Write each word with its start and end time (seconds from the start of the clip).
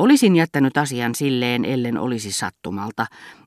Olisin 0.00 0.36
jättänyt 0.36 0.76
asian 0.76 1.14
silleen, 1.14 1.64
ellen 1.64 1.98
olisi 1.98 2.32
sattumalta, 2.32 3.06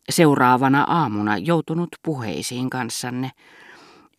seuraavana 0.10 0.84
aamuna 0.84 1.38
joutunut 1.38 1.90
puheisiin 2.04 2.70
kanssanne. 2.70 3.32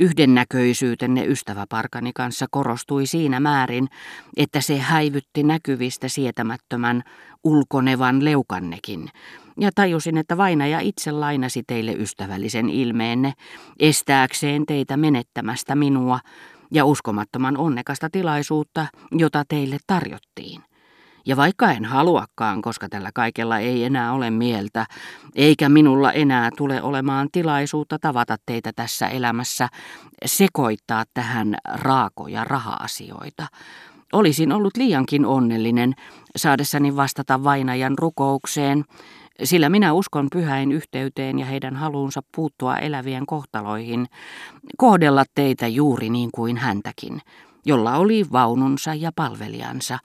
Yhdennäköisyytenne 0.01 1.27
ystäväparkani 1.27 2.13
kanssa 2.15 2.47
korostui 2.51 3.07
siinä 3.07 3.41
määrin, 3.41 3.89
että 4.37 4.61
se 4.61 4.79
häivytti 4.79 5.43
näkyvistä 5.43 6.09
sietämättömän 6.09 7.03
ulkonevan 7.45 8.25
leukannekin, 8.25 9.09
ja 9.61 9.71
tajusin, 9.75 10.19
että 10.19 10.37
vainaja 10.37 10.81
itse 10.81 11.13
lainasi 11.13 11.63
teille 11.67 11.93
ystävällisen 11.93 12.69
ilmeenne, 12.69 13.33
estääkseen 13.79 14.67
teitä 14.67 14.97
menettämästä 14.97 15.75
minua 15.75 16.21
ja 16.71 16.85
uskomattoman 16.85 17.57
onnekasta 17.57 18.11
tilaisuutta, 18.11 18.87
jota 19.13 19.45
teille 19.49 19.77
tarjottiin. 19.87 20.63
Ja 21.27 21.37
vaikka 21.37 21.71
en 21.71 21.85
haluakaan, 21.85 22.63
koska 22.63 22.89
tällä 22.89 23.11
kaikella 23.15 23.59
ei 23.59 23.85
enää 23.85 24.13
ole 24.13 24.31
mieltä, 24.31 24.87
eikä 25.35 25.69
minulla 25.69 26.13
enää 26.13 26.51
tule 26.57 26.83
olemaan 26.83 27.29
tilaisuutta 27.33 27.99
tavata 27.99 28.37
teitä 28.47 28.73
tässä 28.77 29.09
elämässä, 29.09 29.69
sekoittaa 30.27 31.05
tähän 31.15 31.57
raakoja 31.75 32.45
raha-asioita. 32.45 33.47
Olisin 34.13 34.53
ollut 34.53 34.77
liiankin 34.77 35.27
onnellinen 35.27 35.95
saadessani 36.37 36.97
vastata 36.97 37.45
vainajan 37.45 37.99
rukoukseen, 37.99 38.85
sillä 39.45 39.69
minä 39.69 39.93
uskon 39.93 40.29
pyhäin 40.33 40.73
yhteyteen 40.73 41.39
ja 41.39 41.47
heidän 41.47 41.77
haluunsa 41.77 42.21
puuttua 42.37 42.77
elävien 42.77 43.27
kohtaloihin, 43.27 44.07
kohdella 44.77 45.25
teitä 45.35 45.67
juuri 45.67 46.11
niin 46.11 46.31
kuin 46.35 46.57
häntäkin, 46.57 47.21
jolla 47.67 47.97
oli 47.97 48.27
vaununsa 48.33 48.95
ja 48.95 49.11
palvelijansa, 49.17 49.99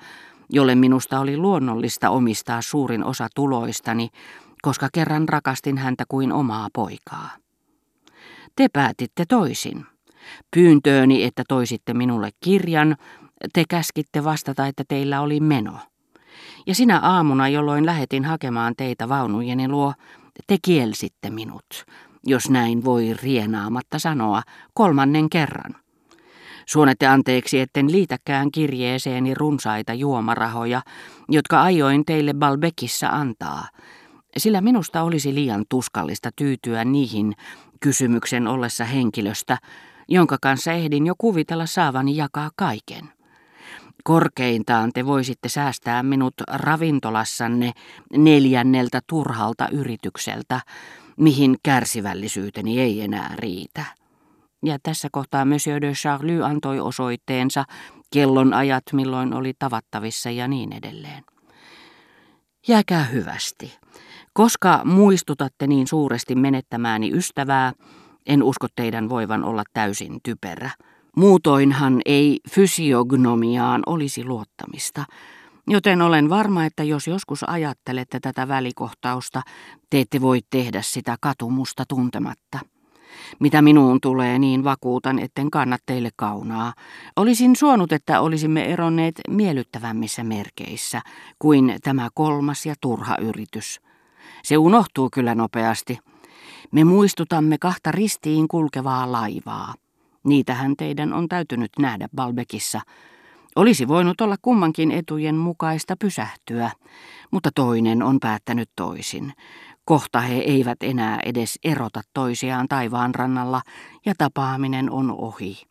jolle 0.49 0.76
minusta 0.76 1.20
oli 1.20 1.38
luonnollista 1.38 2.09
omistaa 2.09 2.62
suurin 2.62 3.03
osa 3.03 3.27
tuloistani, 3.35 4.09
koska 4.62 4.89
kerran 4.94 5.30
rakastin 5.30 5.77
häntä 5.77 6.03
kuin 6.08 6.31
omaa 6.31 6.67
poikaa. 6.73 7.30
Te 8.56 8.67
päätitte 8.73 9.25
toisin. 9.25 9.86
Pyyntööni, 10.56 11.23
että 11.23 11.44
toisitte 11.47 11.94
minulle 11.94 12.30
kirjan, 12.39 12.95
te 13.53 13.64
käskitte 13.69 14.23
vastata, 14.23 14.67
että 14.67 14.83
teillä 14.88 15.22
oli 15.22 15.39
meno. 15.39 15.80
Ja 16.67 16.75
sinä 16.75 17.00
aamuna, 17.00 17.50
jolloin 17.50 17.86
lähetin 17.86 18.25
hakemaan 18.25 18.73
teitä 18.78 19.09
vaunujeni 19.09 19.67
luo, 19.67 19.94
te 20.47 20.58
kielsitte 20.61 21.30
minut, 21.30 21.86
jos 22.25 22.50
näin 22.50 22.84
voi 22.84 23.13
rienaamatta 23.23 24.00
sanoa, 24.00 24.41
kolmannen 24.73 25.30
kerran. 25.30 25.75
Suonette 26.70 27.08
anteeksi, 27.08 27.59
etten 27.59 27.92
liitäkään 27.92 28.52
kirjeeseeni 28.52 29.34
runsaita 29.34 29.94
juomarahoja, 29.94 30.81
jotka 31.30 31.64
ajoin 31.64 32.06
teille 32.06 32.34
Balbekissa 32.34 33.08
antaa, 33.08 33.67
sillä 34.38 34.62
minusta 34.62 35.02
olisi 35.02 35.36
liian 35.36 35.66
tuskallista 35.70 36.30
tyytyä 36.36 36.86
niihin 36.86 37.34
kysymyksen 37.80 38.47
ollessa 38.47 38.86
henkilöstä, 38.86 39.58
jonka 40.08 40.38
kanssa 40.42 40.72
ehdin 40.72 41.06
jo 41.06 41.14
kuvitella 41.17 41.66
saavani 41.66 42.16
jakaa 42.16 42.50
kaiken. 42.56 43.09
Korkeintaan 44.03 44.92
te 44.94 45.06
voisitte 45.06 45.50
säästää 45.50 46.03
minut 46.03 46.34
ravintolassanne 46.47 47.72
neljänneltä 48.17 49.02
turhalta 49.08 49.67
yritykseltä, 49.72 50.62
mihin 51.17 51.56
kärsivällisyyteni 51.64 52.80
ei 52.80 53.02
enää 53.02 53.36
riitä. 53.36 53.98
Ja 54.66 54.78
tässä 54.84 55.08
kohtaa 55.12 55.46
Monsieur 55.46 55.82
de 55.82 55.92
Charlie 55.92 56.44
antoi 56.44 56.80
osoitteensa, 56.80 57.64
kellonajat 58.14 58.84
milloin 58.94 59.34
oli 59.34 59.54
tavattavissa 59.60 60.30
ja 60.30 60.48
niin 60.48 60.74
edelleen. 60.74 61.24
Jääkää 62.68 63.04
hyvästi. 63.04 63.78
Koska 64.34 64.82
muistutatte 64.86 65.68
niin 65.68 65.88
suuresti 65.88 66.36
menettämääni 66.36 67.12
ystävää, 67.12 67.74
en 68.26 68.44
usko 68.44 68.68
teidän 68.76 69.10
voivan 69.10 69.44
olla 69.44 69.64
täysin 69.74 70.19
typerä. 70.24 70.69
Muutoinhan 71.16 72.02
ei 72.06 72.40
fysiognomiaan 72.50 73.84
olisi 73.86 74.24
luottamista, 74.24 75.06
joten 75.68 76.02
olen 76.02 76.30
varma, 76.30 76.66
että 76.66 76.84
jos 76.84 77.08
joskus 77.08 77.44
ajattelette 77.50 78.19
tätä 78.19 78.48
välikohtausta, 78.48 79.42
te 79.90 80.00
ette 80.00 80.22
voi 80.22 80.40
tehdä 80.50 80.81
sitä 80.81 81.18
katumusta 81.22 81.84
tuntematta. 81.88 82.59
Mitä 83.40 83.62
minuun 83.62 84.02
tulee, 84.02 84.40
niin 84.40 84.63
vakuutan, 84.63 85.19
etten 85.19 85.52
kanna 85.52 85.78
teille 85.85 86.09
kaunaa. 86.16 86.74
Olisin 87.16 87.56
suonut, 87.56 87.91
että 87.91 88.22
olisimme 88.22 88.66
eronneet 88.66 89.16
miellyttävämmissä 89.30 90.24
merkeissä 90.24 91.02
kuin 91.40 91.75
tämä 91.84 92.09
kolmas 92.13 92.66
ja 92.66 92.75
turha 92.81 93.18
yritys. 93.22 93.81
Se 94.44 94.57
unohtuu 94.57 95.09
kyllä 95.13 95.35
nopeasti. 95.35 96.00
Me 96.72 96.84
muistutamme 96.84 97.57
kahta 97.57 97.91
ristiin 97.91 98.47
kulkevaa 98.47 99.12
laivaa. 99.12 99.74
Niitähän 100.24 100.74
teidän 100.78 101.13
on 101.13 101.30
täytynyt 101.30 101.72
nähdä 101.80 102.09
Balbekissa. 102.16 102.81
Olisi 103.56 103.88
voinut 103.88 104.22
olla 104.22 104.36
kummankin 104.41 104.91
etujen 104.91 105.36
mukaista 105.36 105.96
pysähtyä, 106.00 106.72
mutta 107.31 107.50
toinen 107.56 108.03
on 108.03 108.19
päättänyt 108.19 108.69
toisin. 108.75 109.34
Kohta 109.89 110.22
he 110.22 110.35
eivät 110.35 110.83
enää 110.83 111.19
edes 111.25 111.59
erota 111.63 112.01
toisiaan 112.13 112.67
taivaan 112.67 113.16
rannalla 113.16 113.61
ja 114.05 114.13
tapaaminen 114.17 114.91
on 114.91 115.11
ohi. 115.11 115.61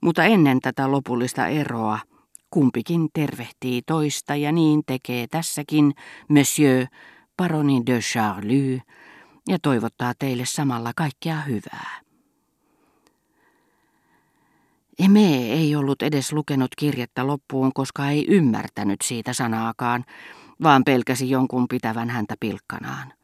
Mutta 0.00 0.24
ennen 0.24 0.60
tätä 0.60 0.90
lopullista 0.90 1.46
eroa 1.46 1.98
kumpikin 2.50 3.08
tervehtii 3.12 3.82
toista 3.86 4.36
ja 4.36 4.52
niin 4.52 4.82
tekee 4.86 5.26
tässäkin 5.26 5.92
Monsieur 6.28 6.86
Paroni 7.36 7.82
de 7.86 7.98
Charlie 7.98 8.82
ja 9.48 9.58
toivottaa 9.62 10.12
teille 10.18 10.44
samalla 10.46 10.92
kaikkea 10.96 11.40
hyvää. 11.40 12.00
Eme 14.98 15.52
ei 15.52 15.76
ollut 15.76 16.02
edes 16.02 16.32
lukenut 16.32 16.70
kirjettä 16.76 17.26
loppuun, 17.26 17.72
koska 17.74 18.10
ei 18.10 18.26
ymmärtänyt 18.28 19.00
siitä 19.04 19.32
sanaakaan, 19.32 20.04
vaan 20.62 20.84
pelkäsi 20.84 21.30
jonkun 21.30 21.68
pitävän 21.68 22.10
häntä 22.10 22.34
pilkkanaan. 22.40 23.19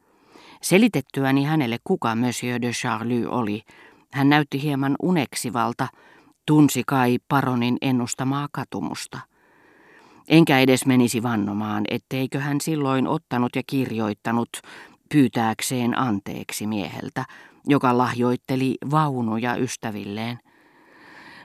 Selitettyäni 0.67 1.43
hänelle, 1.43 1.77
kuka 1.83 2.15
Monsieur 2.15 2.61
de 2.61 2.71
Charlie 2.71 3.27
oli, 3.27 3.61
hän 4.13 4.29
näytti 4.29 4.61
hieman 4.61 4.95
uneksivalta, 5.01 5.87
tunsi 6.45 6.83
kai 6.87 7.17
paronin 7.27 7.77
ennustamaa 7.81 8.47
katumusta. 8.51 9.19
Enkä 10.27 10.59
edes 10.59 10.85
menisi 10.85 11.23
vannomaan, 11.23 11.83
etteikö 11.89 12.39
hän 12.39 12.61
silloin 12.61 13.07
ottanut 13.07 13.55
ja 13.55 13.61
kirjoittanut 13.67 14.49
pyytääkseen 15.11 15.99
anteeksi 15.99 16.67
mieheltä, 16.67 17.25
joka 17.65 17.97
lahjoitteli 17.97 18.75
vaunuja 18.91 19.55
ystävilleen. 19.55 20.39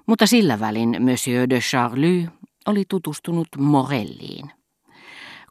Mutta 0.07 0.27
sillä 0.27 0.61
välin 0.61 0.97
Monsieur 1.01 1.51
de 1.51 1.59
Charlie 1.59 2.29
oli 2.67 2.85
tutustunut 2.89 3.49
Morelliin. 3.59 4.51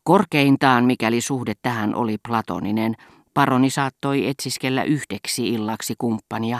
Korkeintaan, 0.03 0.85
mikäli 0.85 1.21
suhde 1.21 1.53
tähän 1.61 1.95
oli 1.95 2.17
platoninen, 2.27 2.95
Paroni 3.33 3.69
saattoi 3.69 4.27
etsiskellä 4.27 4.83
yhdeksi 4.83 5.49
illaksi 5.49 5.95
kumppania, 5.97 6.59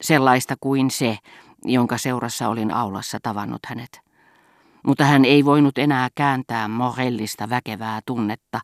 sellaista 0.00 0.54
kuin 0.60 0.90
se, 0.90 1.18
jonka 1.64 1.98
seurassa 1.98 2.48
olin 2.48 2.70
aulassa 2.70 3.18
tavannut 3.22 3.66
hänet. 3.66 4.00
Mutta 4.86 5.04
hän 5.04 5.24
ei 5.24 5.44
voinut 5.44 5.78
enää 5.78 6.08
kääntää 6.14 6.68
Morellista 6.68 7.48
väkevää 7.48 8.00
tunnetta, 8.06 8.60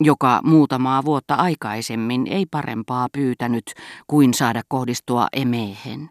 joka 0.00 0.40
muutamaa 0.44 1.04
vuotta 1.04 1.34
aikaisemmin 1.34 2.26
ei 2.26 2.46
parempaa 2.46 3.08
pyytänyt 3.12 3.74
kuin 4.06 4.34
saada 4.34 4.62
kohdistua 4.68 5.26
emehen, 5.32 6.10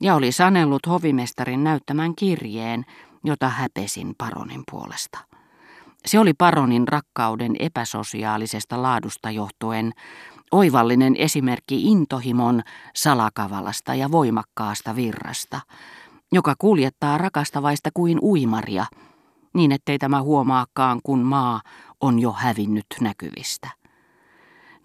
ja 0.00 0.14
oli 0.14 0.32
sanellut 0.32 0.86
hovimestarin 0.86 1.64
näyttämän 1.64 2.14
kirjeen, 2.14 2.84
jota 3.24 3.48
häpesin 3.48 4.14
paronin 4.18 4.62
puolesta. 4.70 5.29
Se 6.06 6.18
oli 6.18 6.34
paronin 6.34 6.88
rakkauden 6.88 7.56
epäsosiaalisesta 7.58 8.82
laadusta 8.82 9.30
johtuen 9.30 9.92
oivallinen 10.52 11.16
esimerkki 11.16 11.82
intohimon 11.82 12.62
salakavalasta 12.94 13.94
ja 13.94 14.10
voimakkaasta 14.10 14.96
virrasta, 14.96 15.60
joka 16.32 16.54
kuljettaa 16.58 17.18
rakastavaista 17.18 17.90
kuin 17.94 18.18
uimaria, 18.22 18.86
niin 19.54 19.72
ettei 19.72 19.98
tämä 19.98 20.22
huomaakaan, 20.22 21.00
kun 21.02 21.18
maa 21.18 21.60
on 22.00 22.18
jo 22.18 22.32
hävinnyt 22.32 22.86
näkyvistä. 23.00 23.70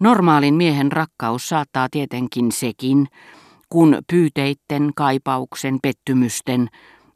Normaalin 0.00 0.54
miehen 0.54 0.92
rakkaus 0.92 1.48
saattaa 1.48 1.88
tietenkin 1.90 2.52
sekin, 2.52 3.08
kun 3.68 3.98
pyyteitten, 4.10 4.90
kaipauksen, 4.96 5.78
pettymysten, 5.82 6.68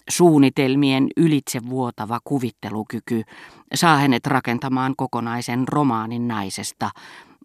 suunnitelmien 0.08 1.06
ylitsevuotava 1.16 2.18
kuvittelukyky 2.24 3.22
saa 3.74 3.96
hänet 3.96 4.26
rakentamaan 4.26 4.94
kokonaisen 4.96 5.68
romaanin 5.68 6.28
naisesta, 6.28 6.90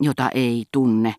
jota 0.02 0.30
ei 0.30 0.64
tunne, 0.72 1.14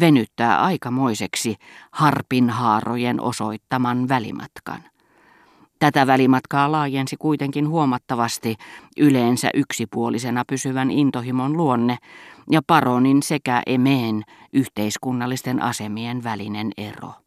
venyttää 0.00 0.62
aikamoiseksi 0.62 1.56
harpinhaarojen 1.92 3.20
osoittaman 3.20 4.08
välimatkan. 4.08 4.82
Tätä 5.78 6.06
välimatkaa 6.06 6.72
laajensi 6.72 7.16
kuitenkin 7.16 7.68
huomattavasti 7.68 8.56
yleensä 8.96 9.50
yksipuolisena 9.54 10.44
pysyvän 10.48 10.90
intohimon 10.90 11.56
luonne 11.56 11.98
ja 12.50 12.60
paronin 12.66 13.22
sekä 13.22 13.62
emeen 13.66 14.22
yhteiskunnallisten 14.52 15.62
asemien 15.62 16.24
välinen 16.24 16.72
ero. 16.76 17.21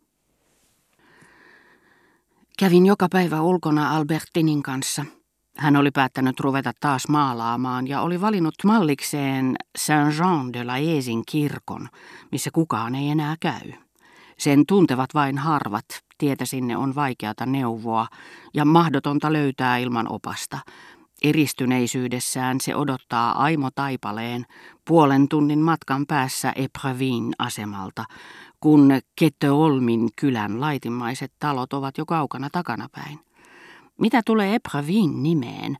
Kävin 2.60 2.86
joka 2.86 3.07
päivä 3.12 3.42
ulkona 3.42 3.96
Albertinin 3.96 4.63
kanssa. 4.63 5.06
Hän 5.57 5.75
oli 5.75 5.92
päättänyt 5.92 6.40
ruveta 6.40 6.72
taas 6.80 7.07
maalaamaan 7.07 7.88
ja 7.88 8.02
oli 8.02 8.22
valinnut 8.22 8.56
mallikseen 8.63 9.56
Saint-Jean 9.78 10.54
de 10.54 10.63
la 10.63 10.78
Eesin 10.78 11.24
kirkon, 11.31 11.90
missä 12.31 12.50
kukaan 12.54 12.96
ei 12.96 13.10
enää 13.10 13.36
käy. 13.40 13.72
Sen 14.38 14.66
tuntevat 14.68 15.10
vain 15.13 15.38
harvat, 15.38 15.86
tietä 16.18 16.46
sinne 16.46 16.78
on 16.78 16.96
vaikeata 16.96 17.46
neuvoa 17.46 18.07
ja 18.54 18.66
mahdotonta 18.66 19.34
löytää 19.34 19.78
ilman 19.78 20.12
opasta. 20.12 20.60
Eristyneisyydessään 21.24 22.62
se 22.62 22.75
odottaa 22.75 23.44
Aimo 23.44 23.69
Taipaleen 23.75 24.46
puolen 24.88 25.28
tunnin 25.28 25.60
matkan 25.60 26.06
päässä 26.08 26.54
Eprevin 26.56 27.34
asemalta, 27.40 28.06
kun 28.66 29.00
Ketteolmin 29.16 30.10
kylän 30.16 30.62
laitimaiset 30.62 31.34
talot 31.40 31.74
ovat 31.74 31.98
jo 31.98 32.06
kaukana 32.06 32.50
takanapäin. 32.52 33.20
Mitä 34.00 34.22
tulee 34.26 34.56
Eprevin 34.56 35.24
nimeen, 35.24 35.78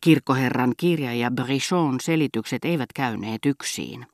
kirkkoherran 0.00 0.72
kirja 0.76 1.14
ja 1.14 1.30
Brichon 1.30 2.00
selitykset 2.00 2.64
eivät 2.64 2.92
käyneet 2.94 3.46
yksiin. 3.46 4.06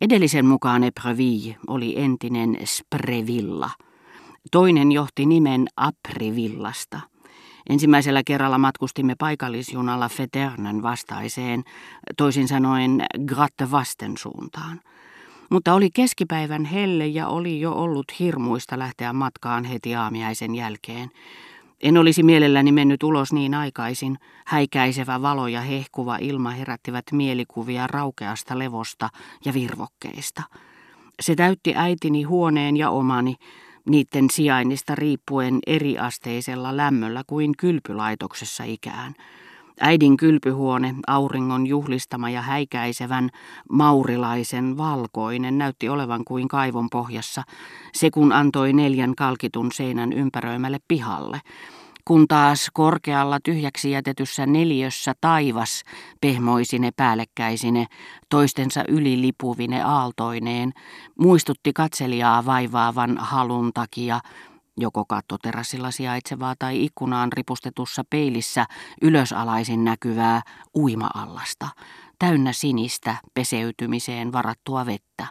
Edellisen 0.00 0.46
mukaan 0.46 0.84
Epreville 0.84 1.56
oli 1.66 2.00
entinen 2.00 2.56
Sprevilla. 2.64 3.70
Toinen 4.50 4.92
johti 4.92 5.26
nimen 5.26 5.66
Aprivillasta. 5.76 7.00
Ensimmäisellä 7.68 8.22
kerralla 8.26 8.58
matkustimme 8.58 9.14
paikallisjunalla 9.18 10.08
Feternen 10.08 10.82
vastaiseen, 10.82 11.64
toisin 12.16 12.48
sanoen 12.48 13.04
Gratte 13.26 13.70
Vasten 13.70 14.16
suuntaan. 14.16 14.80
Mutta 15.54 15.74
oli 15.74 15.90
keskipäivän 15.90 16.64
helle 16.64 17.06
ja 17.06 17.28
oli 17.28 17.60
jo 17.60 17.72
ollut 17.72 18.18
hirmuista 18.18 18.78
lähteä 18.78 19.12
matkaan 19.12 19.64
heti 19.64 19.94
aamiaisen 19.94 20.54
jälkeen. 20.54 21.10
En 21.82 21.98
olisi 21.98 22.22
mielelläni 22.22 22.72
mennyt 22.72 23.02
ulos 23.02 23.32
niin 23.32 23.54
aikaisin. 23.54 24.18
Häikäisevä 24.46 25.22
valo 25.22 25.46
ja 25.46 25.60
hehkuva 25.60 26.16
ilma 26.16 26.50
herättivät 26.50 27.04
mielikuvia 27.12 27.86
raukeasta 27.86 28.58
levosta 28.58 29.08
ja 29.44 29.54
virvokkeista. 29.54 30.42
Se 31.22 31.34
täytti 31.34 31.72
äitini 31.76 32.22
huoneen 32.22 32.76
ja 32.76 32.90
omani, 32.90 33.36
niiden 33.88 34.30
sijainnista 34.30 34.94
riippuen 34.94 35.58
eriasteisella 35.66 36.76
lämmöllä 36.76 37.22
kuin 37.26 37.56
kylpylaitoksessa 37.58 38.64
ikään. 38.64 39.14
Äidin 39.80 40.16
kylpyhuone, 40.16 40.94
auringon 41.06 41.66
juhlistama 41.66 42.30
ja 42.30 42.42
häikäisevän, 42.42 43.30
maurilaisen 43.70 44.76
valkoinen, 44.76 45.58
näytti 45.58 45.88
olevan 45.88 46.24
kuin 46.24 46.48
kaivon 46.48 46.90
pohjassa, 46.90 47.42
se 47.92 48.10
kun 48.10 48.32
antoi 48.32 48.72
neljän 48.72 49.14
kalkitun 49.14 49.72
seinän 49.72 50.12
ympäröimälle 50.12 50.78
pihalle, 50.88 51.40
kun 52.04 52.28
taas 52.28 52.70
korkealla 52.72 53.38
tyhjäksi 53.44 53.90
jätetyssä 53.90 54.46
neliössä 54.46 55.14
taivas 55.20 55.82
pehmoisine 56.20 56.90
päällekkäisine, 56.96 57.86
toistensa 58.28 58.84
ylilipuvine 58.88 59.82
aaltoineen, 59.82 60.72
muistutti 61.18 61.72
katselijaa 61.72 62.46
vaivaavan 62.46 63.18
halun 63.18 63.70
takia 63.74 64.20
joko 64.76 65.04
kattoterassilla 65.04 65.90
sijaitsevaa 65.90 66.54
tai 66.58 66.84
ikkunaan 66.84 67.32
ripustetussa 67.32 68.02
peilissä 68.10 68.66
ylösalaisin 69.02 69.84
näkyvää 69.84 70.42
uima-allasta, 70.76 71.68
täynnä 72.18 72.52
sinistä 72.52 73.16
peseytymiseen 73.34 74.32
varattua 74.32 74.86
vettä. 74.86 75.26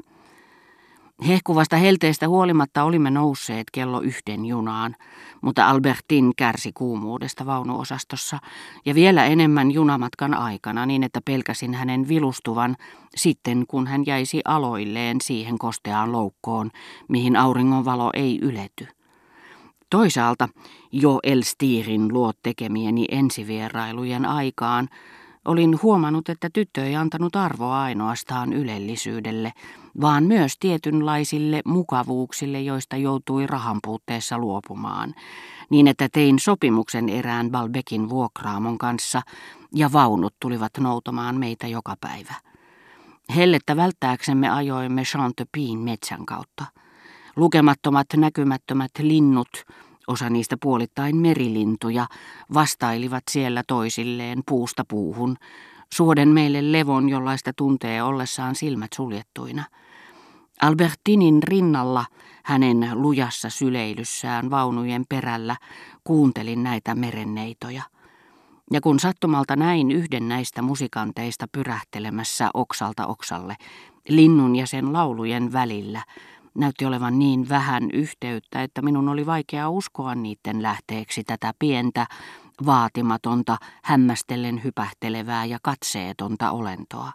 Hehkuvasta 1.28 1.78
helteestä 1.78 2.28
huolimatta 2.28 2.84
olimme 2.84 3.12
nousseet 3.12 3.64
kello 3.72 4.02
yhden 4.02 4.46
junaan, 4.46 4.96
mutta 5.42 5.70
Albertin 5.70 6.32
kärsi 6.38 6.72
kuumuudesta 6.74 7.46
vaunuosastossa 7.46 8.40
ja 8.86 8.96
vielä 8.96 9.26
enemmän 9.26 9.72
junamatkan 9.72 10.34
aikana 10.34 10.86
niin, 10.86 11.04
että 11.04 11.22
pelkäsin 11.26 11.74
hänen 11.74 12.08
vilustuvan 12.08 12.76
sitten, 13.16 13.64
kun 13.68 13.88
hän 13.88 14.04
jäisi 14.06 14.42
aloilleen 14.46 15.18
siihen 15.22 15.58
kosteaan 15.58 16.12
loukkoon, 16.12 16.72
mihin 17.10 17.36
auringonvalo 17.36 18.10
ei 18.14 18.40
ylety. 18.42 18.88
Toisaalta 19.94 20.50
jo 20.92 21.20
Elstirin 21.24 22.14
luot 22.14 22.38
tekemieni 22.44 23.06
ensivierailujen 23.12 24.26
aikaan 24.26 24.90
olin 25.46 25.82
huomannut, 25.82 26.30
että 26.30 26.50
tyttö 26.54 26.86
ei 26.86 26.96
antanut 26.96 27.36
arvoa 27.36 27.82
ainoastaan 27.82 28.54
ylellisyydelle, 28.54 29.54
vaan 30.02 30.24
myös 30.24 30.58
tietynlaisille 30.60 31.62
mukavuuksille, 31.66 32.62
joista 32.62 32.98
joutui 32.98 33.48
rahan 33.48 33.80
puutteessa 33.84 34.38
luopumaan, 34.38 35.14
niin 35.70 35.88
että 35.88 36.10
tein 36.10 36.40
sopimuksen 36.40 37.10
erään 37.10 37.52
Balbekin 37.52 38.10
vuokraamon 38.10 38.78
kanssa 38.78 39.22
ja 39.76 39.92
vaunut 39.92 40.34
tulivat 40.40 40.72
noutamaan 40.80 41.36
meitä 41.36 41.68
joka 41.68 41.96
päivä. 42.02 42.34
Hellettä 43.36 43.76
välttääksemme 43.76 44.50
ajoimme 44.50 45.04
Chantepin 45.04 45.80
metsän 45.80 46.26
kautta. 46.26 46.66
Lukemattomat 47.36 48.08
näkymättömät 48.18 48.92
linnut, 49.00 49.64
osa 50.08 50.30
niistä 50.30 50.58
puolittain 50.62 51.18
merilintuja, 51.18 52.08
vastailivat 52.54 53.24
siellä 53.32 53.64
toisilleen 53.68 54.44
puusta 54.48 54.86
puuhun, 54.88 55.38
suoden 55.94 56.30
meille 56.30 56.72
levon, 56.72 57.10
jollaista 57.10 57.52
tuntee 57.56 58.04
ollessaan 58.04 58.56
silmät 58.56 58.94
suljettuina. 58.94 59.64
Albertinin 60.62 61.44
rinnalla, 61.44 62.06
hänen 62.44 62.90
lujassa 62.94 63.50
syleilyssään 63.50 64.50
vaunujen 64.50 65.06
perällä, 65.10 65.56
kuuntelin 66.04 66.64
näitä 66.64 66.96
merenneitoja. 66.96 67.84
Ja 68.72 68.82
kun 68.82 69.00
sattumalta 69.00 69.56
näin 69.56 69.92
yhden 69.92 70.28
näistä 70.28 70.62
musikanteista 70.62 71.48
pyrähtelemässä 71.52 72.50
oksalta 72.54 73.08
oksalle, 73.08 73.56
linnun 74.10 74.56
ja 74.56 74.68
sen 74.68 74.94
laulujen 74.94 75.54
välillä, 75.54 76.02
näytti 76.58 76.86
olevan 76.86 77.20
niin 77.20 77.50
vähän 77.50 77.92
yhteyttä, 77.94 78.64
että 78.64 78.82
minun 78.82 79.10
oli 79.10 79.26
vaikea 79.26 79.70
uskoa 79.70 80.16
niiden 80.16 80.62
lähteeksi 80.62 81.24
tätä 81.24 81.54
pientä, 81.60 82.08
vaatimatonta, 82.66 83.58
hämmästellen 83.84 84.64
hypähtelevää 84.64 85.46
ja 85.46 85.60
katseetonta 85.62 86.52
olentoa. 86.52 87.12